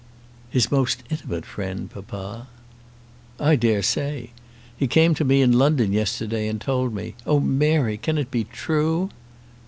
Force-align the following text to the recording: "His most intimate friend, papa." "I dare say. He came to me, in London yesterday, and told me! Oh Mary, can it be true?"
"His 0.49 0.71
most 0.71 1.03
intimate 1.11 1.45
friend, 1.45 1.87
papa." 1.87 2.47
"I 3.39 3.55
dare 3.55 3.83
say. 3.83 4.31
He 4.75 4.87
came 4.87 5.13
to 5.13 5.23
me, 5.23 5.43
in 5.43 5.51
London 5.59 5.93
yesterday, 5.93 6.47
and 6.47 6.59
told 6.59 6.91
me! 6.95 7.13
Oh 7.27 7.39
Mary, 7.39 7.97
can 7.97 8.17
it 8.17 8.31
be 8.31 8.45
true?" 8.45 9.11